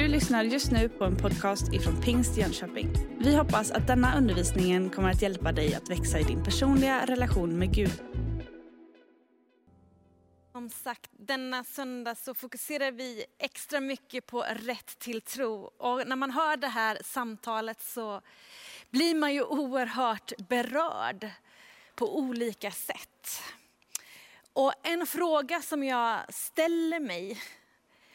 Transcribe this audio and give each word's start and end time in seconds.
Du 0.00 0.08
lyssnar 0.08 0.44
just 0.44 0.70
nu 0.70 0.88
på 0.88 1.04
en 1.04 1.16
podcast 1.16 1.72
ifrån 1.72 2.00
Pingst 2.02 2.36
Jönköping. 2.36 2.92
Vi 3.18 3.36
hoppas 3.36 3.70
att 3.70 3.86
denna 3.86 4.18
undervisning 4.18 4.90
kommer 4.90 5.10
att 5.10 5.22
hjälpa 5.22 5.52
dig 5.52 5.74
att 5.74 5.90
växa 5.90 6.18
i 6.18 6.22
din 6.22 6.44
personliga 6.44 7.06
relation 7.06 7.58
med 7.58 7.74
Gud. 7.74 8.02
Som 10.52 10.70
sagt, 10.70 11.10
denna 11.18 11.64
söndag 11.64 12.14
så 12.14 12.34
fokuserar 12.34 12.92
vi 12.92 13.24
extra 13.38 13.80
mycket 13.80 14.26
på 14.26 14.44
rätt 14.50 14.98
till 14.98 15.20
tro. 15.20 15.54
Och 15.64 16.06
när 16.06 16.16
man 16.16 16.30
hör 16.30 16.56
det 16.56 16.68
här 16.68 16.98
samtalet 17.04 17.82
så 17.82 18.20
blir 18.90 19.14
man 19.14 19.34
ju 19.34 19.42
oerhört 19.42 20.32
berörd 20.48 21.30
på 21.94 22.18
olika 22.18 22.70
sätt. 22.70 23.42
Och 24.52 24.72
en 24.82 25.06
fråga 25.06 25.62
som 25.62 25.84
jag 25.84 26.34
ställer 26.34 27.00
mig, 27.00 27.42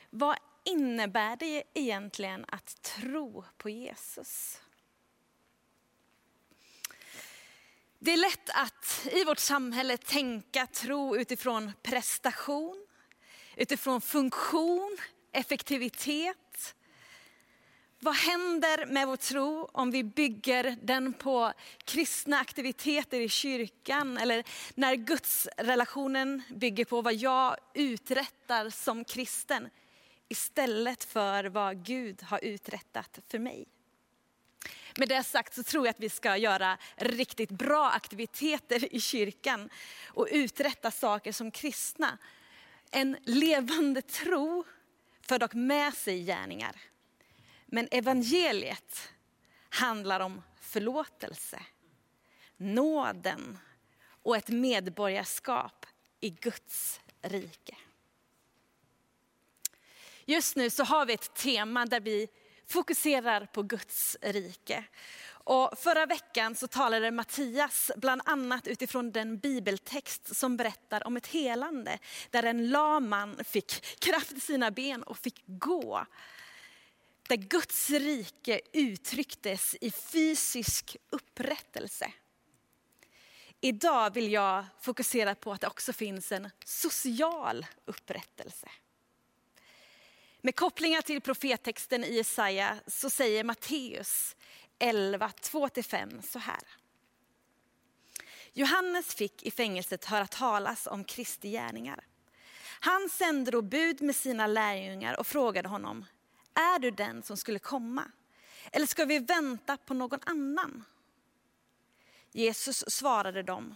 vad 0.09 0.38
innebär 0.66 1.36
det 1.36 1.64
egentligen 1.74 2.46
att 2.48 2.82
tro 2.82 3.46
på 3.58 3.70
Jesus? 3.70 4.62
Det 8.00 8.14
är 8.14 8.18
lätt 8.18 8.50
att 8.50 9.08
i 9.12 9.23
vårt 9.23 9.40
samhälle 9.40 9.98
tänka 9.98 10.68
tro 10.68 11.18
utifrån 11.18 11.72
prestation, 11.84 12.88
utifrån 13.56 14.02
funktion, 14.02 14.98
effektivitet. 15.32 16.76
Vad 18.00 18.16
händer 18.16 18.86
med 18.86 19.08
vår 19.08 19.16
tro 19.16 19.70
om 19.73 19.92
vi 19.92 20.04
bygger 20.04 20.78
den 20.82 21.14
på 21.14 21.54
kristna 21.84 22.40
aktiviteter 22.40 23.20
i 23.20 23.30
kyrkan 23.30 24.18
eller 24.18 24.44
när 24.76 24.95
gudsrelationen 24.95 26.44
bygger 26.50 26.86
på 26.86 27.02
vad 27.02 27.14
jag 27.14 27.58
uträttar 27.73 28.70
som 28.70 29.06
kristen 29.06 29.70
istället 30.28 31.04
för 31.04 31.44
vad 31.45 31.86
Gud 31.86 32.23
har 32.23 32.44
uträttat 32.44 33.20
för 33.28 33.40
mig. 33.40 33.68
Med 34.98 35.09
det 35.09 35.23
sagt 35.23 35.54
så 35.54 35.64
tror 35.64 35.86
jag 35.86 35.94
att 35.94 36.00
vi 36.00 36.09
ska 36.09 36.38
göra 36.38 36.78
riktigt 36.95 37.50
bra 37.50 37.90
aktiviteter 37.90 38.95
i 38.95 39.00
kyrkan 39.00 39.70
och 40.08 40.28
uträtta 40.32 40.92
saker 40.92 41.32
som 41.32 41.52
kristna. 41.52 42.17
En 42.92 43.17
levande 43.23 44.02
tro 44.02 44.64
för 45.22 45.40
dock 45.40 45.54
med 45.54 45.94
sig 45.94 46.23
gärningar. 46.23 46.76
Men 47.66 47.88
evangeliet 47.92 49.10
handlar 49.70 50.20
om 50.20 50.42
förlåtelse, 50.62 51.60
nåden 52.58 53.58
och 54.23 54.38
ett 54.38 54.50
medborgarskap 54.50 55.86
i 56.20 56.30
Guds 56.30 57.02
rike. 57.22 57.76
Just 60.26 60.56
nu 60.56 60.70
så 60.70 60.84
har 60.84 61.06
vi 61.06 61.14
ett 61.14 61.34
tema 61.34 61.86
där 61.86 62.00
vi 62.00 62.28
fokuserar 62.68 63.45
på 63.45 63.64
Guds 63.64 64.18
rike. 64.22 64.84
Och 65.28 65.80
förra 65.80 66.06
veckan 66.06 66.56
så 66.56 66.67
talade 66.67 67.12
Mattias 67.12 67.92
bland 67.98 68.22
annat 68.26 68.67
utifrån 68.67 69.12
den 69.12 69.38
bibeltext 69.38 70.36
som 70.36 70.58
berättar 70.58 71.08
om 71.08 71.17
ett 71.17 71.28
helande. 71.28 72.00
Där 72.30 72.44
en 72.44 72.70
lam 72.70 73.09
man 73.09 73.44
fick 73.44 74.00
kraft 74.00 74.32
i 74.32 74.40
sina 74.40 74.72
ben 74.72 75.04
och 75.04 75.17
fick 75.17 75.44
gå. 75.48 76.06
Där 77.28 77.36
Guds 77.36 77.89
rike 77.89 78.62
uttrycktes 78.73 79.76
i 79.82 79.92
fysisk 79.92 80.98
upprättelse. 81.10 82.12
Idag 83.62 84.14
vill 84.14 84.32
jag 84.32 84.66
fokusera 84.82 85.36
på 85.36 85.52
att 85.54 85.62
det 85.62 85.67
också 85.67 85.94
finns 85.94 86.32
en 86.32 86.50
social 86.66 87.66
upprättelse. 87.86 88.70
Med 90.46 90.56
kopplingar 90.56 91.02
till 91.02 91.22
profettexten 91.22 92.04
i 92.04 92.16
Jesaja 92.16 92.78
så 92.88 93.10
säger 93.10 93.44
Matteus 93.44 94.36
11, 94.80 95.32
2-5 95.42 96.22
så 96.22 96.39
här. 96.39 96.64
Johannes 98.54 99.16
fick 99.16 99.44
i 99.44 99.52
fängelset 99.52 100.05
höra 100.05 100.28
talas 100.28 100.88
om 100.88 101.04
Kristi 101.04 101.52
gärningar. 101.52 102.08
Han 102.80 103.10
sände 103.10 103.52
då 103.52 103.61
bud 103.61 104.02
med 104.02 104.16
sina 104.16 104.48
lärjungar 104.48 105.20
och 105.20 105.28
frågade 105.28 105.70
honom, 105.70 106.05
är 106.54 106.80
du 106.80 106.92
den 106.92 107.23
som 107.23 107.38
skulle 107.38 107.60
komma? 107.60 108.11
Eller 108.72 108.86
ska 108.86 109.05
vi 109.05 109.20
vänta 109.20 109.78
på 109.78 109.94
någon 109.94 110.20
annan? 110.26 110.84
Jesus 112.32 112.84
svarade 112.88 113.44
dem, 113.44 113.76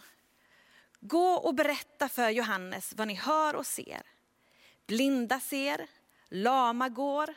gå 1.00 1.34
och 1.34 1.56
berätta 1.56 2.10
för 2.10 2.30
Johannes 2.30 2.94
vad 2.96 3.08
ni 3.08 3.14
hör 3.14 3.56
och 3.56 3.68
ser. 3.68 4.02
Blinda 4.86 5.40
ser, 5.40 5.88
lama 6.30 6.90
går, 6.90 7.34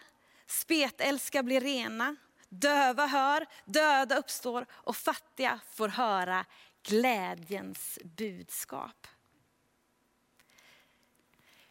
spetälska 0.47 1.42
blir 1.42 1.60
rena, 1.60 2.16
döva 2.48 3.06
hör, 3.06 3.47
döda 3.64 4.16
uppstår 4.16 4.66
och 4.72 4.97
fattiga 4.97 5.60
får 5.70 5.88
höra 5.88 6.44
glädjens 6.82 7.98
budskap. 8.03 9.06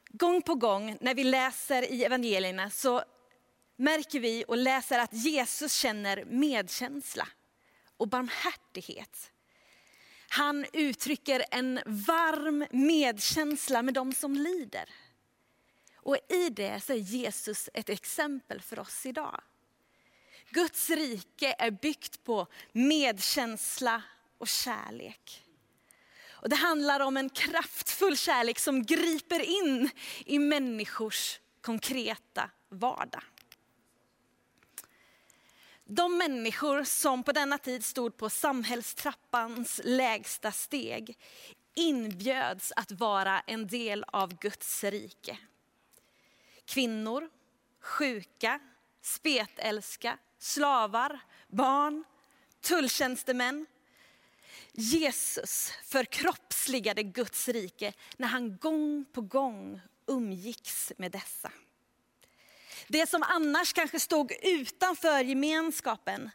Gång 0.09 0.41
på 0.41 0.55
gång 0.55 0.97
när 1.01 1.15
vi 1.15 1.23
läser 1.23 1.91
i 1.91 2.03
evangelierna 2.03 2.69
så 2.69 3.03
märker 3.75 4.19
vi 4.19 4.45
och 4.47 4.57
läser 4.57 4.99
att 4.99 5.13
Jesus 5.13 5.73
känner 5.73 6.25
medkänsla 6.25 7.27
och 7.97 8.07
barmhärtighet. 8.07 9.31
Han 10.29 10.65
uttrycker 10.73 11.45
en 11.51 11.79
varm 11.85 12.65
medkänsla 12.71 13.81
med 13.81 13.93
de 13.93 14.13
som 14.13 14.35
lider. 14.35 14.89
Och 16.03 16.17
i 16.29 16.49
det 16.49 16.83
så 16.83 16.93
är 16.93 16.97
Jesus 16.97 17.69
ett 17.73 17.89
exempel 17.89 18.61
för 18.61 18.79
oss 18.79 19.05
idag. 19.05 19.41
Guds 20.49 20.89
rike 20.89 21.55
är 21.59 21.71
byggt 21.71 22.23
på 22.23 22.47
medkänsla 22.71 24.03
och 24.37 24.47
kärlek. 24.47 25.43
Och 26.29 26.49
det 26.49 26.55
handlar 26.55 26.99
om 26.99 27.17
en 27.17 27.29
kraftfull 27.29 28.17
kärlek 28.17 28.59
som 28.59 28.83
griper 28.83 29.39
in 29.39 29.89
i 30.25 30.39
människors 30.39 31.39
konkreta 31.61 32.49
vardag. 32.69 33.23
De 35.85 36.17
människor 36.17 36.83
som 36.83 37.23
på 37.23 37.31
denna 37.31 37.57
tid 37.57 37.85
stod 37.85 38.17
på 38.17 38.29
samhällstrappans 38.29 39.81
lägsta 39.83 40.51
steg 40.51 41.17
inbjöds 41.73 42.73
att 42.75 42.91
vara 42.91 43.39
en 43.39 43.67
del 43.67 44.03
av 44.07 44.37
Guds 44.39 44.83
rike 44.83 45.37
kvinnor, 46.71 47.29
sjuka, 47.79 48.59
spetälska, 49.01 50.17
slavar, 50.39 51.19
barn, 51.47 52.03
tulltjänstemän. 52.61 53.65
Jesus 54.71 55.71
förkroppsligade 55.83 57.03
Guds 57.03 57.47
rike 57.47 57.93
när 58.17 58.27
han 58.27 58.57
gång 58.57 59.05
på 59.11 59.21
gång 59.21 59.81
umgicks 60.07 60.91
med 60.97 61.11
dessa. 61.11 61.51
Det 62.87 63.09
som 63.09 63.23
annars 63.23 63.73
kanske 63.73 63.99
stod 63.99 64.31
utanför 64.43 65.23
gemenskapen, 65.23 66.29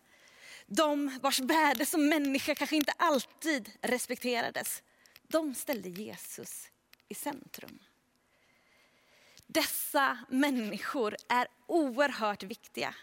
de 0.67 1.19
vars 1.23 1.41
värde 1.41 1.87
som 1.87 2.09
människa 2.09 2.55
kanske 2.55 2.77
inte 2.77 2.93
alltid 2.97 3.71
respekterades, 3.83 4.83
de 5.23 5.55
ställde 5.55 5.89
Jesus 5.89 6.69
i 7.09 7.15
centrum. 7.15 7.79
Dessa 9.57 10.19
människor 10.29 11.17
är 11.29 11.49
oerhört 11.67 12.43
viktiga. 12.43 12.95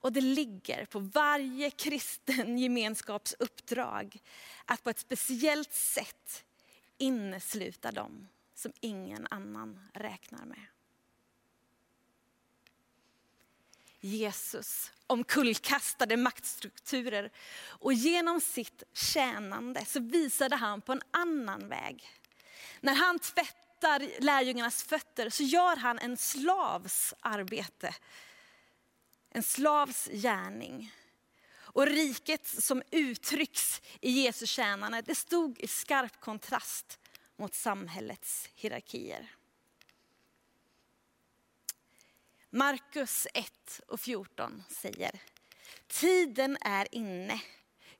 Och 0.00 0.12
det 0.12 0.20
ligger 0.20 0.84
på 0.84 0.98
varje 0.98 1.70
kristen 1.70 2.58
gemenskaps 2.58 3.34
uppdrag 3.38 4.22
att 4.64 4.84
på 4.84 4.90
ett 4.90 4.98
speciellt 4.98 5.72
sätt 5.72 6.44
innesluta 6.98 7.92
dem 7.92 8.28
som 8.54 8.72
ingen 8.80 9.26
annan 9.30 9.88
räknar 9.94 10.44
med. 10.44 10.66
Jesus 14.00 14.92
omkullkastade 15.06 16.16
maktstrukturer 16.16 17.30
och 17.66 17.92
genom 17.92 18.40
sitt 18.40 18.82
tjänande 18.92 19.84
så 19.84 20.00
visade 20.00 20.56
han 20.56 20.80
på 20.80 20.92
en 20.92 21.02
annan 21.10 21.68
väg. 21.68 22.08
När 22.80 22.94
han 22.94 23.18
tvättade 23.18 23.63
tvättar 23.84 24.20
lärjungarnas 24.20 24.82
fötter 24.82 25.30
så 25.30 25.42
gör 25.42 25.76
han 25.76 25.98
en 25.98 26.16
slavs 26.16 27.14
arbete. 27.20 27.94
En 29.30 29.42
slavs 29.42 30.08
gärning. 30.12 30.92
Och 31.54 31.86
riket 31.86 32.46
som 32.46 32.82
uttrycks 32.90 33.82
i 34.00 34.10
Jesu 34.10 34.46
tjänande, 34.46 35.02
det 35.02 35.14
stod 35.14 35.58
i 35.58 35.66
skarp 35.66 36.20
kontrast 36.20 36.98
mot 37.36 37.54
samhällets 37.54 38.48
hierarkier. 38.54 39.34
Markus 42.50 43.26
1 43.34 43.80
och 43.88 44.00
14 44.00 44.62
säger, 44.68 45.20
tiden 45.86 46.56
är 46.60 46.94
inne, 46.94 47.40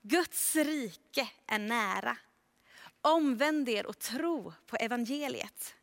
Guds 0.03 0.57
rike 0.57 1.29
är 1.47 1.59
nära. 1.59 2.17
Omvänd 3.05 3.69
er 3.69 3.87
och 3.87 3.99
tro 3.99 4.53
på 4.67 4.77
evangeliet. 4.77 5.75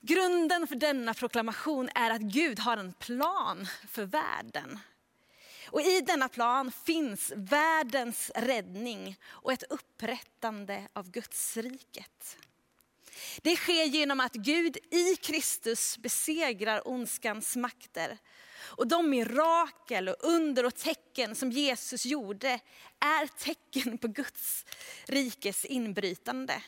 Grunden 0.00 0.66
för 0.66 0.74
denna 0.74 1.14
proklamation 1.14 1.88
är 1.94 2.10
att 2.10 2.20
Gud 2.20 2.58
har 2.58 2.76
en 2.76 2.92
plan 2.92 3.66
för 3.88 4.04
världen. 4.04 4.78
Och 5.70 5.80
i 5.80 6.00
denna 6.00 6.28
plan 6.28 6.72
finns 6.72 7.32
världens 7.36 8.30
räddning 8.34 9.16
och 9.24 9.52
ett 9.52 9.62
upprättande 9.70 10.88
av 10.92 11.10
Guds 11.10 11.56
riket. 11.56 12.36
Det 13.42 13.56
sker 13.56 13.84
genom 13.84 14.20
att 14.20 14.34
Gud 14.34 14.76
i 14.90 15.16
Kristus 15.16 15.98
besegrar 15.98 16.88
ondskans 16.88 17.56
makter. 17.56 18.18
Och 18.76 18.88
de 18.88 19.10
mirakel 19.10 20.08
och 20.08 20.16
under 20.20 20.66
och 20.66 20.74
tecken 20.74 21.34
som 21.34 21.50
Jesus 21.50 22.06
gjorde 22.06 22.60
är 23.00 23.26
tecken 23.26 23.98
på 23.98 24.08
Guds 24.08 24.64
rikes 25.06 25.64
inbrytande. 25.64 26.62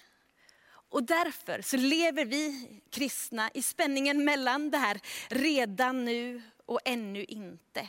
Och 0.89 1.03
därför 1.03 1.63
så 1.63 1.77
lever 1.77 2.25
vi 2.25 2.69
kristna 2.91 3.51
i 3.55 3.63
spänningen 3.63 4.25
mellan 4.25 4.71
det 4.71 4.79
här 4.79 5.01
redan 5.29 6.05
nu 6.05 6.43
och 6.67 6.81
ännu 6.85 7.25
inte. 7.25 7.89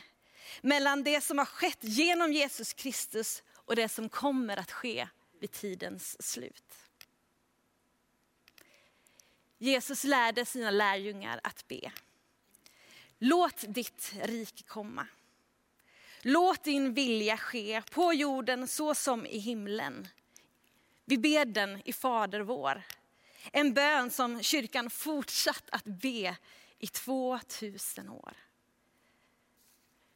Mellan 0.60 1.04
det 1.04 1.20
som 1.20 1.38
har 1.38 1.44
skett 1.44 1.78
genom 1.80 2.32
Jesus 2.32 2.72
Kristus 2.72 3.42
och 3.54 3.76
det 3.76 3.88
som 3.88 4.08
kommer 4.08 4.56
att 4.56 4.72
ske 4.72 5.08
vid 5.40 5.52
tidens 5.52 6.22
slut. 6.22 6.87
Jesus 9.58 10.04
lärde 10.04 10.44
sina 10.44 10.70
lärjungar 10.70 11.40
att 11.42 11.68
be. 11.68 11.92
Låt 13.18 13.64
ditt 13.68 14.12
rike 14.22 14.62
komma. 14.62 15.06
Låt 16.22 16.64
din 16.64 16.94
vilja 16.94 17.36
ske 17.36 17.82
på 17.90 18.12
jorden 18.12 18.68
så 18.68 18.94
som 18.94 19.26
i 19.26 19.38
himlen. 19.38 20.08
Vi 21.04 21.18
ber 21.18 21.44
den 21.44 21.82
i 21.84 21.92
Fader 21.92 22.40
vår. 22.40 22.82
En 23.52 23.74
bön 23.74 24.10
som 24.10 24.42
kyrkan 24.42 24.90
fortsatt 24.90 25.64
att 25.70 25.84
be 25.84 26.36
i 26.78 26.86
2000 26.86 28.08
år. 28.08 28.36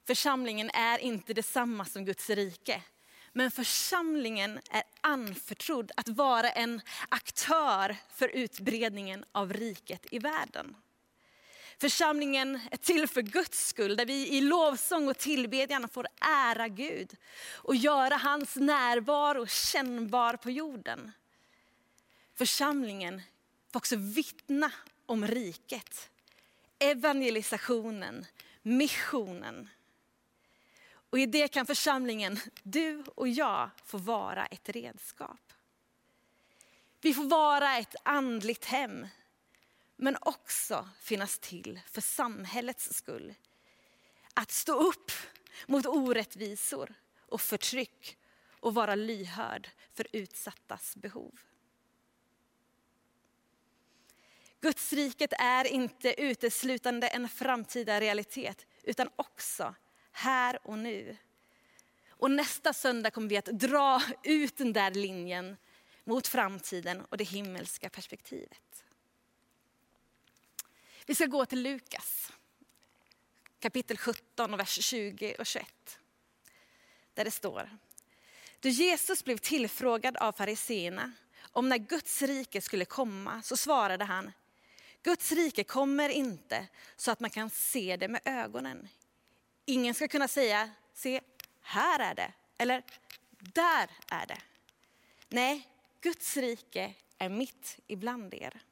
Församlingen 0.06 0.71
är 0.71 0.99
inte 0.99 1.35
detsamma 1.35 1.85
som 1.85 2.05
Guds 2.05 2.31
rike. 2.31 2.83
Men 3.32 3.50
församlingen 3.50 4.61
är 4.70 4.82
anförtrodd 5.00 5.93
att 5.96 6.08
vara 6.08 6.50
en 6.50 6.81
aktör 7.08 7.96
för 8.14 8.29
utbredningen 8.29 9.25
av 9.32 9.52
riket 9.52 10.06
i 10.11 10.19
världen. 10.19 10.76
Församlingen 11.79 12.61
är 12.70 12.76
till 12.76 13.08
för 13.08 13.23
Guds 13.23 13.67
skull, 13.67 13.96
där 13.96 14.06
vi 14.06 14.29
i 14.29 14.40
lovsång 14.40 15.08
och 15.08 15.19
tillbedjan 15.19 15.88
får 15.88 16.06
ära 16.20 16.69
Gud 16.69 17.17
och 17.55 17.76
göra 17.76 18.17
hans 18.17 18.56
närvaro 18.56 19.46
kännbar 19.46 20.37
på 20.37 20.50
jorden. 20.50 21.12
Församlingen 22.34 23.23
får 23.73 23.79
också 23.79 23.96
vittna 23.96 24.73
om 25.06 25.26
riket, 25.26 26.11
evangelisationen, 26.79 28.26
missionen. 28.62 29.69
Och 31.12 31.19
i 31.19 31.26
det 31.26 31.49
kan 31.49 31.67
församlingen, 31.67 32.41
du 32.62 33.05
och 33.14 33.29
jag, 33.29 33.70
få 33.85 33.99
vara 33.99 34.47
ett 34.47 34.69
redskap. 34.69 35.53
Vi 37.00 37.14
får 37.14 37.25
vara 37.25 37.79
ett 37.79 37.94
andligt 38.03 38.64
hem, 38.64 39.06
men 39.97 40.17
också 40.20 40.88
finnas 41.00 41.38
till 41.38 41.81
för 41.87 42.00
samhällets 42.00 42.94
skull. 42.94 43.35
Att 44.35 44.50
stå 44.50 44.73
upp 44.73 45.12
mot 45.67 45.87
orättvisor 45.87 46.94
och 47.20 47.41
förtryck 47.41 48.19
och 48.61 48.75
vara 48.75 48.94
lyhörd 48.94 49.70
för 49.94 50.06
utsattas 50.12 50.97
behov. 50.97 51.41
Gudsriket 54.61 55.32
är 55.38 55.65
inte 55.65 56.23
uteslutande 56.23 57.08
en 57.08 57.29
framtida 57.29 58.00
realitet 58.00 58.67
utan 58.82 59.08
också 59.17 59.75
här 60.12 60.59
och 60.67 60.79
nu. 60.79 61.17
Och 62.09 62.31
nästa 62.31 62.73
söndag 62.73 63.11
kommer 63.11 63.29
vi 63.29 63.37
att 63.37 63.44
dra 63.44 64.03
ut 64.23 64.56
den 64.56 64.73
där 64.73 64.91
linjen 64.91 65.56
mot 66.05 66.26
framtiden 66.26 67.00
och 67.00 67.17
det 67.17 67.25
himmelska 67.25 67.88
perspektivet. 67.88 68.85
Vi 71.06 71.14
ska 71.14 71.26
gå 71.26 71.47
till 71.47 71.62
Lukas 71.62 72.32
kapitel 73.62 73.97
17, 73.97 74.56
vers 74.56 74.85
20 74.85 75.37
och 75.38 75.47
21. 75.47 75.99
Där 77.15 77.25
det 77.25 77.31
står, 77.31 77.70
då 78.61 78.69
Jesus 78.69 79.25
blev 79.25 79.38
tillfrågad 79.38 80.17
av 80.17 80.32
fariseerna 80.32 81.12
om 81.53 81.69
när 81.69 81.79
Guds 81.79 82.23
rike 82.23 82.61
skulle 82.61 82.85
komma 82.85 83.43
så 83.43 83.56
svarade 83.56 84.05
han, 84.05 84.32
Guds 85.03 85.32
rike 85.32 85.65
kommer 85.65 86.08
inte 86.08 86.67
så 86.97 87.11
att 87.11 87.20
man 87.20 87.31
kan 87.31 87.50
se 87.50 87.97
det 87.97 88.08
med 88.08 88.20
ögonen. 88.25 88.88
Ingen 89.64 89.94
ska 89.94 90.09
kunna 90.09 90.29
säga, 90.29 90.70
se 90.94 91.20
här 91.61 91.99
är 91.99 92.14
det, 92.14 92.32
eller 92.59 92.82
där 93.38 93.91
är 94.11 94.26
det. 94.26 94.38
Nej, 95.29 95.69
Guds 96.00 96.37
rike 96.37 96.94
är 97.19 97.29
mitt 97.29 97.79
ibland 97.87 98.35
er. 98.35 98.62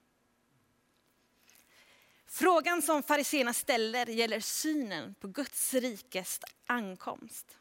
Frågan 2.26 2.82
som 2.82 3.02
fariséerna 3.02 3.52
ställer 3.52 4.06
gäller 4.06 4.40
synen 4.40 5.14
på 5.20 5.28
Guds 5.28 5.74
rikes 5.74 6.40
ankomst. 6.66 7.58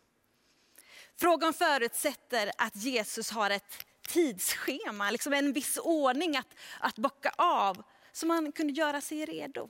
Frågan 1.15 1.53
förutsätter 1.53 2.51
att 2.57 2.75
Jesus 2.75 3.31
har 3.31 3.49
ett 3.49 3.85
tidsschema, 4.01 5.11
liksom 5.11 5.33
en 5.33 5.53
viss 5.53 5.77
ordning 5.77 6.37
att, 6.37 6.55
att 6.79 6.95
bocka 6.95 7.33
av 7.37 7.83
så 8.11 8.27
man 8.27 8.51
kunde 8.51 8.73
göra 8.73 9.01
sig 9.01 9.25
redo. 9.25 9.69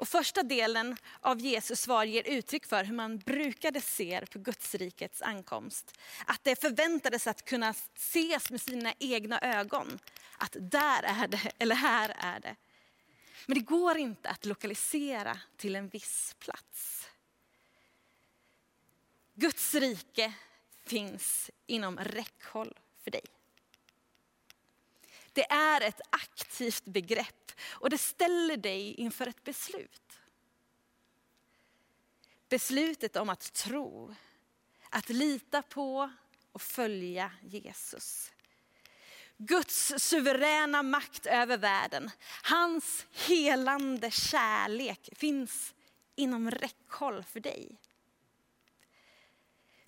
Och 0.00 0.08
första 0.08 0.42
delen 0.42 0.96
av 1.20 1.40
Jesus 1.40 1.80
svar 1.80 2.04
ger 2.04 2.28
uttryck 2.28 2.66
för 2.66 2.84
hur 2.84 2.94
man 2.94 3.18
brukade 3.18 3.80
se 3.80 4.26
på 4.26 4.38
Gudsrikets 4.38 5.22
ankomst. 5.22 5.98
Att 6.26 6.44
det 6.44 6.60
förväntades 6.60 7.26
att 7.26 7.44
kunna 7.44 7.74
ses 7.96 8.50
med 8.50 8.60
sina 8.60 8.94
egna 8.98 9.40
ögon. 9.40 9.98
Att 10.38 10.56
där 10.60 11.02
är 11.02 11.28
det, 11.28 11.52
eller 11.58 11.74
här 11.74 12.14
är 12.18 12.40
det. 12.40 12.56
Men 13.46 13.58
det 13.58 13.64
går 13.64 13.96
inte 13.96 14.28
att 14.28 14.44
lokalisera 14.44 15.38
till 15.56 15.76
en 15.76 15.88
viss 15.88 16.36
plats. 16.38 17.08
Guds 19.34 19.74
rike 19.74 20.32
finns 20.86 21.50
inom 21.66 21.96
räckhåll 21.96 22.78
för 23.04 23.10
dig. 23.10 23.24
Det 25.32 25.52
är 25.52 25.80
ett 25.80 26.00
aktivt 26.10 26.84
begrepp 26.84 27.52
och 27.68 27.90
det 27.90 27.98
ställer 27.98 28.56
dig 28.56 28.94
inför 28.94 29.26
ett 29.26 29.44
beslut. 29.44 30.20
Beslutet 32.48 33.16
om 33.16 33.28
att 33.28 33.52
tro, 33.52 34.14
att 34.90 35.08
lita 35.08 35.62
på 35.62 36.10
och 36.52 36.62
följa 36.62 37.32
Jesus. 37.42 38.32
Guds 39.36 39.92
suveräna 39.98 40.82
makt 40.82 41.26
över 41.26 41.58
världen, 41.58 42.10
hans 42.42 43.06
helande 43.12 44.10
kärlek 44.10 45.08
finns 45.12 45.74
inom 46.16 46.50
räckhåll 46.50 47.24
för 47.24 47.40
dig. 47.40 47.78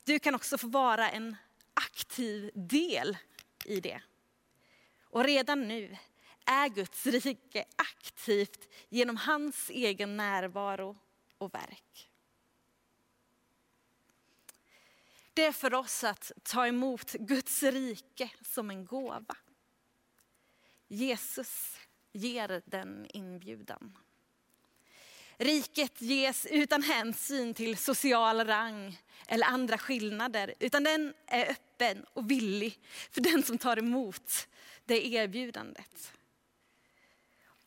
Du 0.04 0.18
kan 0.18 0.34
också 0.34 0.58
få 0.58 0.66
vara 0.66 1.10
en 1.10 1.36
aktiv 1.74 2.50
del 2.54 3.16
i 3.64 3.80
det. 3.80 4.02
Och 5.12 5.24
redan 5.24 5.68
nu 5.68 5.96
är 6.46 6.68
Guds 6.68 7.06
rike 7.06 7.64
aktivt 7.76 8.68
genom 8.88 9.16
hans 9.16 9.70
egen 9.70 10.16
närvaro 10.16 10.98
och 11.38 11.54
verk. 11.54 12.10
Det 15.34 15.44
är 15.44 15.52
för 15.52 15.74
oss 15.74 16.04
att 16.04 16.32
ta 16.42 16.66
emot 16.66 17.12
Guds 17.12 17.62
rike 17.62 18.30
som 18.42 18.70
en 18.70 18.86
gåva. 18.86 19.36
Jesus 20.88 21.78
ger 22.12 22.62
den 22.66 23.06
inbjudan. 23.08 23.98
Riket 25.36 26.02
ges 26.02 26.46
utan 26.46 26.82
hänsyn 26.82 27.54
till 27.54 27.76
social 27.76 28.46
rang 28.46 28.98
eller 29.26 29.46
andra 29.46 29.78
skillnader, 29.78 30.54
utan 30.58 30.84
den 30.84 31.14
är 31.26 31.50
öppen 31.50 32.04
och 32.12 32.30
villig 32.30 32.80
för 33.10 33.20
den 33.20 33.42
som 33.42 33.58
tar 33.58 33.76
emot 33.76 34.48
det 34.84 35.06
erbjudandet. 35.06 36.12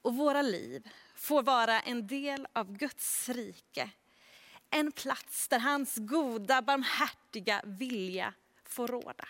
Och 0.02 0.16
våra 0.16 0.42
liv 0.42 0.90
får 1.16 1.44
vara 1.44 1.82
en 1.82 2.08
del 2.08 2.48
av 2.54 2.78
Guds 2.78 3.30
rike. 3.30 3.90
En 4.70 4.92
plats 4.92 5.48
där 5.48 5.60
hans 5.60 5.96
goda, 5.96 6.62
barmhärtiga 6.62 7.62
vilja 7.66 8.34
får 8.64 8.88
råda. 8.88 9.28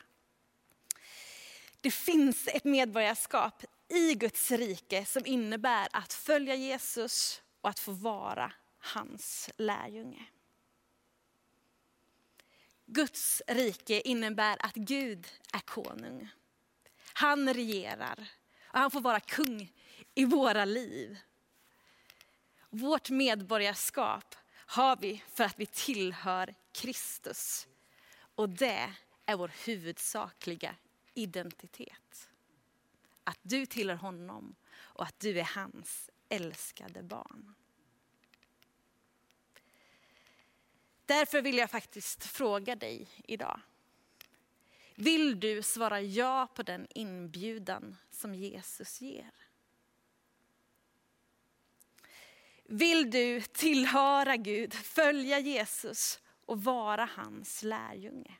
Det 1.81 1.91
finns 1.91 2.47
ett 2.47 2.63
medborgarskap 2.63 3.63
i 3.89 4.13
Guds 4.13 4.51
rike 4.51 5.05
som 5.05 5.25
innebär 5.25 5.87
att 5.91 6.13
följa 6.13 6.55
Jesus 6.55 7.41
och 7.65 7.69
att 7.69 7.79
få 7.79 7.91
vara 7.91 8.53
hans 8.79 9.49
lärjunge. 9.57 10.25
Guds 12.85 13.41
rike 13.47 14.01
innebär 14.01 14.57
att 14.65 14.75
Gud 14.75 15.27
är 15.53 15.59
konung. 15.59 16.29
Han 17.13 17.53
regerar 17.53 18.29
Och 18.67 18.79
han 18.79 18.91
får 18.91 19.01
vara 19.01 19.19
kung 19.19 19.73
i 20.15 20.25
våra 20.25 20.65
liv. 20.65 21.17
Vårt 22.69 23.09
medborgarskap 23.09 24.35
har 24.51 24.95
vi 24.95 25.23
för 25.33 25.43
att 25.43 25.59
vi 25.59 25.65
tillhör 25.65 26.55
Kristus. 26.71 27.67
Och 28.35 28.49
det 28.49 28.93
är 29.25 29.35
vår 29.35 29.51
huvudsakliga 29.65 30.75
identitet. 31.13 32.29
Att 33.23 33.39
du 33.41 33.65
tillhör 33.65 33.97
honom 33.97 34.55
och 34.75 35.03
att 35.03 35.19
du 35.19 35.39
är 35.39 35.49
hans 35.55 36.09
älskade 36.29 37.03
barn. 37.03 37.55
Därför 41.05 41.41
vill 41.41 41.57
jag 41.57 41.71
faktiskt 41.71 42.23
fråga 42.23 42.75
dig 42.75 43.07
idag. 43.23 43.61
Vill 44.95 45.39
du 45.39 45.61
svara 45.61 46.01
ja 46.01 46.47
på 46.55 46.63
den 46.63 46.87
inbjudan 46.89 47.95
som 48.11 48.35
Jesus 48.35 49.01
ger? 49.01 49.31
Vill 52.63 53.11
du 53.11 53.41
tillhöra 53.41 54.35
Gud, 54.35 54.73
följa 54.73 55.39
Jesus 55.39 56.19
och 56.45 56.63
vara 56.63 57.09
hans 57.15 57.63
lärjunge? 57.63 58.37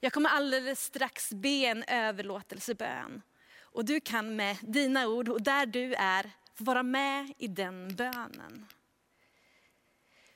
Jag 0.00 0.12
kommer 0.12 0.30
alldeles 0.30 0.84
strax 0.84 1.32
be 1.32 1.48
en 1.48 1.82
överlåtelsebön. 1.82 3.22
Och 3.72 3.84
du 3.84 4.00
kan 4.00 4.36
med 4.36 4.56
dina 4.62 5.06
ord 5.08 5.28
och 5.28 5.42
där 5.42 5.66
du 5.66 5.94
är 5.94 6.30
få 6.54 6.64
vara 6.64 6.82
med 6.82 7.32
i 7.38 7.48
den 7.48 7.96
bönen. 7.96 8.66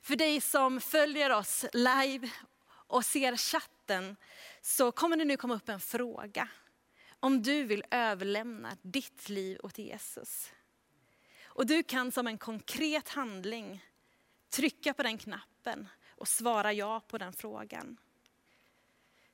För 0.02 0.16
dig 0.16 0.40
som 0.40 0.80
följer 0.80 1.30
oss 1.30 1.64
live 1.72 2.30
och 2.68 3.04
ser 3.04 3.36
chatten 3.36 4.16
så 4.60 4.92
kommer 4.92 5.16
det 5.16 5.24
nu 5.24 5.36
komma 5.36 5.54
upp 5.54 5.68
en 5.68 5.80
fråga. 5.80 6.48
Om 7.20 7.42
du 7.42 7.64
vill 7.64 7.84
överlämna 7.90 8.76
ditt 8.82 9.28
liv 9.28 9.58
åt 9.62 9.78
Jesus. 9.78 10.52
Och 11.44 11.66
du 11.66 11.82
kan 11.82 12.12
som 12.12 12.26
en 12.26 12.38
konkret 12.38 13.08
handling 13.08 13.84
trycka 14.50 14.94
på 14.94 15.02
den 15.02 15.18
knappen 15.18 15.88
och 16.08 16.28
svara 16.28 16.72
ja 16.72 17.00
på 17.00 17.18
den 17.18 17.32
frågan. 17.32 17.96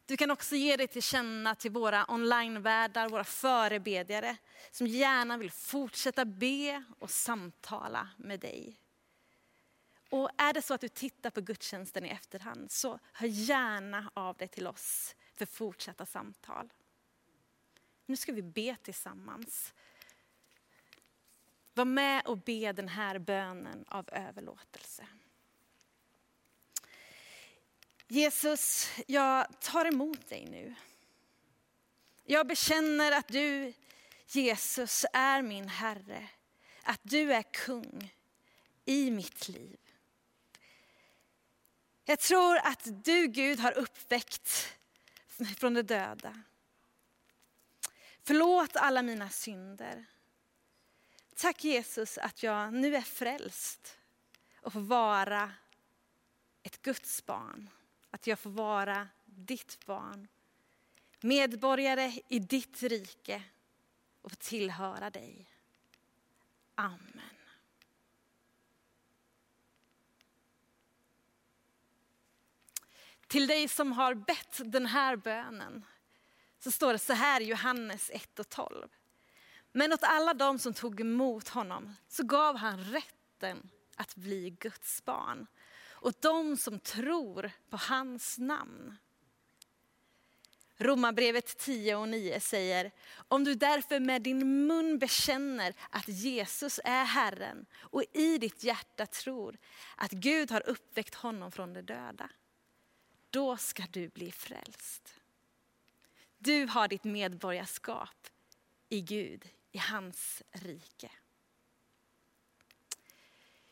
Du 0.08 0.16
kan 0.16 0.30
också 0.30 0.56
ge 0.56 0.76
dig 0.76 0.88
till 0.88 1.02
känna 1.02 1.54
till 1.54 1.70
våra 1.70 2.04
onlinevärdar, 2.08 3.08
våra 3.08 3.24
förebedjare 3.24 4.36
som 4.70 4.86
gärna 4.86 5.36
vill 5.36 5.50
fortsätta 5.50 6.24
be 6.24 6.84
och 6.98 7.10
samtala 7.10 8.08
med 8.16 8.40
dig. 8.40 8.80
Och 10.10 10.30
är 10.36 10.52
det 10.52 10.62
så 10.62 10.74
att 10.74 10.80
du 10.80 10.88
tittar 10.88 11.30
på 11.30 11.40
gudstjänsten 11.40 12.04
i 12.04 12.08
efterhand 12.08 12.70
så 12.70 12.98
hör 13.12 13.26
gärna 13.26 14.10
av 14.14 14.36
dig 14.36 14.48
till 14.48 14.66
oss 14.66 15.16
för 15.34 15.46
fortsatta 15.46 16.06
samtal. 16.06 16.72
Nu 18.06 18.16
ska 18.16 18.32
vi 18.32 18.42
be 18.42 18.76
tillsammans. 18.82 19.74
Var 21.74 21.84
med 21.84 22.26
och 22.26 22.38
be 22.38 22.72
den 22.72 22.88
här 22.88 23.18
bönen 23.18 23.84
av 23.88 24.08
överlåtelse. 24.12 25.06
Jesus, 28.10 28.90
jag 29.06 29.60
tar 29.60 29.84
emot 29.84 30.28
dig 30.28 30.46
nu. 30.46 30.74
Jag 32.24 32.46
bekänner 32.46 33.12
att 33.12 33.28
du, 33.28 33.72
Jesus, 34.26 35.06
är 35.12 35.42
min 35.42 35.68
Herre. 35.68 36.28
Att 36.82 37.00
du 37.02 37.32
är 37.32 37.42
kung 37.42 38.14
i 38.84 39.10
mitt 39.10 39.48
liv. 39.48 39.78
Jag 42.04 42.18
tror 42.18 42.56
att 42.56 43.04
du 43.04 43.26
Gud 43.26 43.60
har 43.60 43.72
uppväckt 43.72 44.74
från 45.58 45.74
de 45.74 45.82
döda. 45.82 46.42
Förlåt 48.24 48.76
alla 48.76 49.02
mina 49.02 49.30
synder. 49.30 50.04
Tack 51.36 51.64
Jesus 51.64 52.18
att 52.18 52.42
jag 52.42 52.74
nu 52.74 52.96
är 52.96 53.00
frälst 53.00 53.98
och 54.60 54.72
får 54.72 54.80
vara 54.80 55.52
ett 56.62 56.82
Guds 56.82 57.26
barn. 57.26 57.70
Att 58.10 58.26
jag 58.26 58.38
får 58.38 58.50
vara 58.50 59.08
ditt 59.24 59.86
barn. 59.86 60.28
Medborgare 61.20 62.12
i 62.28 62.38
ditt 62.38 62.82
rike 62.82 63.42
och 64.22 64.38
tillhöra 64.38 65.10
dig. 65.10 65.50
Amen. 66.74 67.22
Till 73.26 73.46
dig 73.46 73.68
som 73.68 73.92
har 73.92 74.14
bett 74.14 74.60
den 74.64 74.86
här 74.86 75.16
bönen 75.16 75.84
så 76.58 76.70
står 76.70 76.92
det 76.92 76.98
så 76.98 77.12
här 77.12 77.40
i 77.40 77.44
Johannes 77.44 78.10
1 78.10 78.38
och 78.38 78.48
12. 78.48 78.88
Men 79.72 79.92
åt 79.92 80.02
alla 80.02 80.34
de 80.34 80.58
som 80.58 80.74
tog 80.74 81.00
emot 81.00 81.48
honom 81.48 81.94
så 82.08 82.22
gav 82.22 82.56
han 82.56 82.84
rätten 82.84 83.70
att 83.96 84.14
bli 84.14 84.50
Guds 84.50 85.04
barn 85.04 85.46
och 86.00 86.12
de 86.20 86.56
som 86.56 86.78
tror 86.78 87.50
på 87.70 87.76
hans 87.76 88.38
namn. 88.38 88.96
Romarbrevet 90.80 91.58
10 91.58 91.96
och 91.96 92.08
9 92.08 92.40
säger, 92.40 92.90
om 93.28 93.44
du 93.44 93.54
därför 93.54 94.00
med 94.00 94.22
din 94.22 94.66
mun 94.66 94.98
bekänner 94.98 95.74
att 95.90 96.08
Jesus 96.08 96.80
är 96.84 97.04
Herren 97.04 97.66
och 97.76 98.04
i 98.12 98.38
ditt 98.38 98.64
hjärta 98.64 99.06
tror 99.06 99.58
att 99.96 100.10
Gud 100.10 100.50
har 100.50 100.68
uppväckt 100.68 101.14
honom 101.14 101.52
från 101.52 101.72
de 101.72 101.82
döda, 101.82 102.30
då 103.30 103.56
ska 103.56 103.84
du 103.90 104.08
bli 104.08 104.32
frälst. 104.32 105.14
Du 106.38 106.66
har 106.66 106.88
ditt 106.88 107.04
medborgarskap 107.04 108.28
i 108.88 109.00
Gud, 109.00 109.48
i 109.72 109.78
hans 109.78 110.42
rike. 110.52 111.10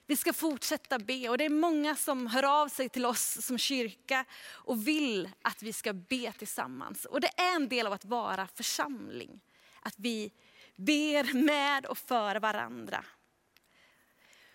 Vi 0.09 0.17
ska 0.17 0.33
fortsätta 0.33 0.99
be 0.99 1.29
och 1.29 1.39
det 1.39 1.45
är 1.45 1.51
många 1.51 1.97
som 1.97 2.27
hör 2.27 2.63
av 2.63 2.69
sig 2.69 2.89
till 2.89 3.07
oss 3.07 3.47
som 3.47 3.59
kyrka 3.59 4.25
och 4.49 4.89
vill 4.89 5.31
att 5.43 5.63
vi 5.63 5.73
ska 5.73 5.93
be 5.93 6.33
tillsammans. 6.33 7.05
Och 7.05 7.21
det 7.21 7.41
är 7.41 7.57
en 7.57 7.69
del 7.69 7.87
av 7.87 7.93
att 7.93 8.05
vara 8.05 8.47
församling. 8.47 9.41
Att 9.81 9.95
vi 9.97 10.33
ber 10.77 11.35
med 11.45 11.87
och 11.87 11.99
för 11.99 12.37
varandra. 12.37 13.05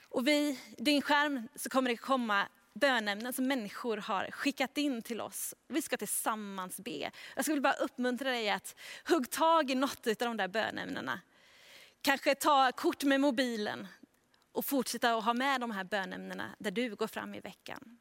Och 0.10 0.27
vid 0.27 0.58
din 0.77 1.01
skärm 1.01 1.48
så 1.55 1.70
kommer 1.70 1.89
det 1.89 1.98
komma 1.98 2.48
bönämnen 2.74 3.34
som 3.34 3.48
människor 3.48 3.98
har 3.98 4.31
skickat 4.31 4.77
in 4.77 5.01
till 5.01 5.22
oss. 5.22 5.55
Vi 5.67 5.81
ska 5.81 5.98
tillsammans 5.98 6.79
be. 6.79 7.12
Jag 7.36 7.46
skulle 7.46 7.62
bara 7.62 7.74
uppmuntra 7.74 8.31
dig 8.31 8.50
att 8.50 8.75
hugg 9.08 9.29
tag 9.29 9.72
i 9.72 9.75
något 9.75 10.08
av 10.08 10.15
de 10.15 10.38
där 10.38 10.48
bönämnena. 10.48 11.20
Kanske 12.01 12.36
ta 12.36 12.72
kort 12.72 13.03
med 13.03 13.22
mobilen 13.22 13.88
och 14.51 14.65
fortsätta 14.65 15.15
att 15.15 15.24
ha 15.24 15.34
med 15.34 15.62
de 15.62 15.72
här 15.72 15.84
bönämnena 15.84 16.55
där 16.60 16.72
du 16.72 16.96
går 16.96 17.08
fram 17.08 17.36
i 17.36 17.39
veckan. 17.39 18.00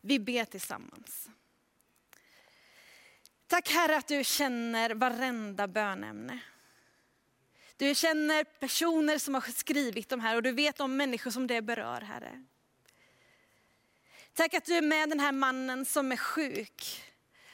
Vi 0.00 0.18
ber 0.18 0.44
tillsammans. 0.44 1.28
Tack 3.46 3.68
Herre 3.68 3.96
att 3.96 4.08
du 4.08 4.24
känner 4.24 4.94
varenda 4.94 5.68
bönämne. 5.68 6.40
Du 7.76 7.94
känner 7.94 8.44
personer 8.44 9.18
som 9.18 9.34
har 9.34 9.40
skrivit 9.40 10.08
de 10.08 10.20
här 10.20 10.36
och 10.36 10.42
du 10.42 10.52
vet 10.52 10.80
om 10.80 10.96
människor 10.96 11.30
som 11.30 11.46
det 11.46 11.62
berör 11.62 12.00
Herre. 12.00 12.44
Tack 14.32 14.54
att 14.54 14.64
du 14.64 14.74
är 14.74 14.82
med 14.82 15.08
den 15.08 15.20
här 15.20 15.32
mannen 15.32 15.84
som 15.84 16.12
är 16.12 16.16
sjuk 16.16 17.02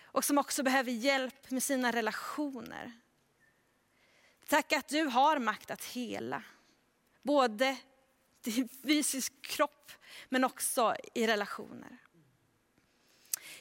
och 0.02 0.24
som 0.24 0.38
också 0.38 0.62
behöver 0.62 0.92
hjälp 0.92 1.50
med 1.50 1.62
sina 1.62 1.92
relationer. 1.92 2.92
Tack 4.46 4.72
att 4.72 4.88
du 4.88 5.02
har 5.02 5.38
makt 5.38 5.70
att 5.70 5.84
hela. 5.84 6.42
Både 7.24 7.76
i 8.44 8.68
fysisk 8.82 9.32
kropp 9.42 9.92
men 10.28 10.44
också 10.44 10.96
i 11.14 11.26
relationer. 11.26 11.98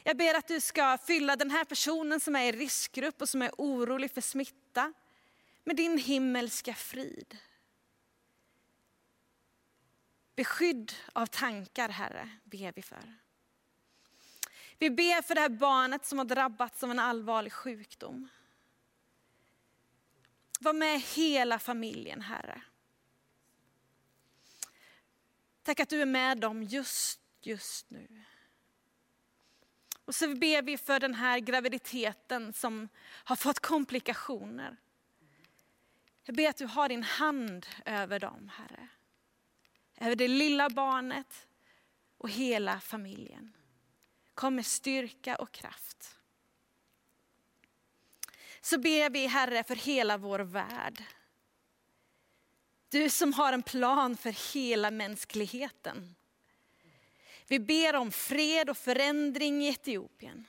Jag 0.03 0.17
ber 0.17 0.33
att 0.33 0.47
du 0.47 0.61
ska 0.61 0.97
fylla 0.97 1.35
den 1.35 1.51
här 1.51 1.65
personen 1.65 2.19
som 2.19 2.35
är 2.35 2.43
i 2.43 2.51
riskgrupp 2.51 3.21
och 3.21 3.29
som 3.29 3.41
är 3.41 3.51
orolig 3.57 4.11
för 4.11 4.21
smitta 4.21 4.93
med 5.63 5.75
din 5.75 5.97
himmelska 5.97 6.73
frid. 6.73 7.37
Beskydd 10.35 10.93
av 11.13 11.25
tankar, 11.25 11.89
Herre, 11.89 12.29
ber 12.43 12.73
vi 12.75 12.81
för. 12.81 13.17
Vi 14.77 14.89
ber 14.89 15.21
för 15.21 15.35
det 15.35 15.41
här 15.41 15.49
barnet 15.49 16.05
som 16.05 16.17
har 16.17 16.25
drabbats 16.25 16.83
av 16.83 16.91
en 16.91 16.99
allvarlig 16.99 17.53
sjukdom. 17.53 18.29
Var 20.59 20.73
med 20.73 21.01
hela 21.01 21.59
familjen, 21.59 22.21
Herre. 22.21 22.61
Tack 25.63 25.79
att 25.79 25.89
du 25.89 26.01
är 26.01 26.05
med 26.05 26.37
dem 26.37 26.63
just, 26.63 27.19
just 27.41 27.89
nu. 27.89 28.23
Och 30.05 30.15
så 30.15 30.35
ber 30.35 30.61
vi 30.61 30.77
för 30.77 30.99
den 30.99 31.13
här 31.13 31.39
graviditeten 31.39 32.53
som 32.53 32.89
har 33.03 33.35
fått 33.35 33.59
komplikationer. 33.59 34.77
Jag 36.23 36.35
ber 36.35 36.49
att 36.49 36.57
du 36.57 36.65
har 36.65 36.89
din 36.89 37.03
hand 37.03 37.65
över 37.85 38.19
dem, 38.19 38.51
Herre. 38.53 38.87
Över 39.97 40.15
det 40.15 40.27
lilla 40.27 40.69
barnet 40.69 41.47
och 42.17 42.29
hela 42.29 42.79
familjen. 42.79 43.53
Kom 44.33 44.55
med 44.55 44.65
styrka 44.65 45.35
och 45.35 45.51
kraft. 45.51 46.17
så 48.65 48.77
ber 48.77 49.09
vi 49.09 49.27
Herre 49.27 49.63
för 49.63 49.75
hela 49.75 50.17
vår 50.17 50.39
värld. 50.39 51.03
Du 52.93 53.09
som 53.09 53.33
har 53.33 53.53
en 53.53 53.63
plan 53.63 54.17
för 54.17 54.53
hela 54.53 54.91
mänskligheten. 54.91 56.15
Vi 57.47 57.59
ber 57.59 57.95
om 57.95 58.11
fred 58.11 58.69
och 58.69 58.77
förändring 58.77 59.63
i 59.63 59.69
Etiopien. 59.69 60.45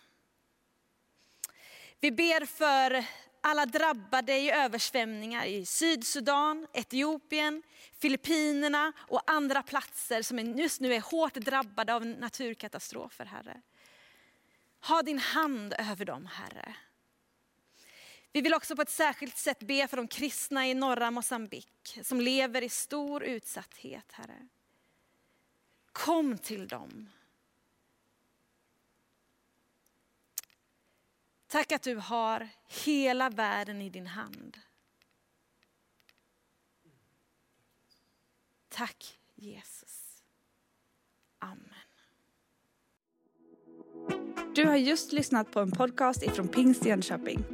Vi 2.01 2.13
ber 2.13 2.47
för 2.47 3.05
alla 3.41 3.67
drabbade 3.67 4.37
i 4.37 4.51
översvämningar 4.51 5.45
i 5.45 5.67
Sydsudan, 5.67 6.67
Etiopien, 6.73 7.63
Filippinerna 7.99 8.93
och 8.99 9.31
andra 9.31 9.63
platser 9.63 10.23
som 10.23 10.39
just 10.39 10.81
nu 10.81 10.95
är 10.95 11.01
hårt 11.01 11.35
drabbade 11.35 11.95
av 11.95 12.07
naturkatastrofer, 12.07 13.25
Herre. 13.25 13.61
Ha 14.81 15.03
din 15.03 15.19
hand 15.19 15.75
över 15.79 16.05
dem, 16.05 16.27
Herre. 16.27 16.75
Vi 18.35 18.41
vill 18.41 18.55
också 18.55 18.77
på 18.77 18.83
ett 18.83 18.91
särskilt 18.91 19.37
sätt 19.37 19.59
be 19.59 19.89
för 19.89 19.97
de 19.97 20.09
kristna 20.09 20.69
i 20.69 20.75
norra 20.75 21.11
Mosambik 21.11 21.99
som 22.03 22.21
lever 22.21 22.63
i 22.63 22.69
stor 22.69 23.25
utsatthet, 23.25 24.13
Herre. 24.13 24.49
Kom 25.93 26.39
till 26.39 26.69
dem. 26.69 27.11
Tack 31.47 31.73
att 31.73 31.83
du 31.83 31.97
har 31.97 32.49
hela 32.85 33.31
världen 33.31 33.83
i 33.83 33.91
din 33.91 34.07
hand. 34.07 34.59
Tack 38.69 39.19
Jesus. 39.35 40.23
Amen. 41.39 41.69
Du 44.55 44.67
har 44.67 44.77
just 44.77 45.13
lyssnat 45.13 45.51
på 45.51 45.61
en 45.61 45.71
podcast 45.71 46.23
ifrån 46.23 46.49
Pingst 46.49 46.85
Jönköping. 46.85 47.54